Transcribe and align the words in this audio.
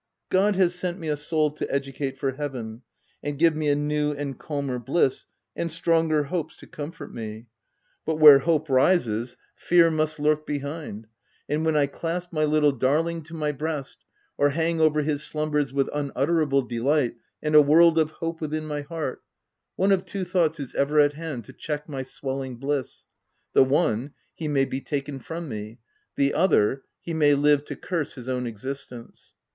God 0.31 0.55
has 0.55 0.73
sent 0.73 0.97
me 0.97 1.09
a 1.09 1.15
soul 1.15 1.51
to 1.51 1.71
educate 1.71 2.17
for 2.17 2.31
heaven, 2.31 2.81
and 3.21 3.37
give 3.37 3.55
me 3.55 3.69
a 3.69 3.75
new 3.75 4.13
and 4.13 4.35
calmer 4.35 4.79
bliss, 4.79 5.27
and 5.55 5.71
stronger 5.71 6.23
hopes 6.23 6.57
to 6.57 6.65
comfort 6.65 7.13
me. 7.13 7.45
But 8.03 8.15
where 8.15 8.39
hope 8.39 8.63
OF 8.67 8.69
WILDFELL 8.69 8.75
HALL. 8.77 8.95
149 8.95 9.19
rises 9.29 9.37
fear 9.55 9.91
must 9.91 10.19
lurk 10.19 10.47
behind, 10.47 11.05
and 11.47 11.63
when 11.63 11.75
I 11.75 11.85
clasp 11.85 12.33
my 12.33 12.43
little 12.45 12.71
darling 12.71 13.21
to 13.25 13.35
my 13.35 13.51
breast, 13.51 13.97
or 14.39 14.49
hang 14.49 14.81
over 14.81 15.03
his 15.03 15.21
slumbers 15.21 15.71
with 15.71 15.87
unutterable 15.93 16.63
delight, 16.63 17.17
and 17.43 17.53
a 17.53 17.61
world 17.61 17.99
of 17.99 18.09
hope 18.09 18.41
within 18.41 18.65
my 18.65 18.81
heart, 18.81 19.21
one 19.75 19.91
of 19.91 20.03
two 20.05 20.23
thoughts 20.23 20.59
is 20.59 20.73
ever 20.73 20.99
at 20.99 21.13
hand 21.13 21.45
to 21.45 21.53
check 21.53 21.87
my 21.87 22.01
swelling 22.01 22.55
bliss; 22.55 23.05
the 23.53 23.61
one: 23.63 24.13
He 24.33 24.47
may 24.47 24.65
be 24.65 24.81
taken 24.81 25.19
from 25.19 25.47
me; 25.47 25.77
the 26.15 26.33
other: 26.33 26.85
He 27.01 27.13
may 27.13 27.35
live 27.35 27.65
to 27.65 27.75
curse 27.75 28.15
his 28.15 28.27
own 28.27 28.47
existence. 28.47 29.35